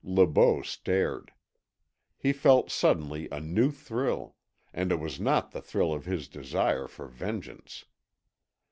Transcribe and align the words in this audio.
Le 0.03 0.25
Beau 0.25 0.63
stared. 0.63 1.31
He 2.17 2.33
felt 2.33 2.71
suddenly 2.71 3.29
a 3.31 3.39
new 3.39 3.69
thrill, 3.69 4.35
and 4.73 4.91
it 4.91 4.99
was 4.99 5.19
not 5.19 5.51
the 5.51 5.61
thrill 5.61 5.93
of 5.93 6.05
his 6.05 6.27
desire 6.27 6.87
for 6.87 7.05
vengeance. 7.05 7.85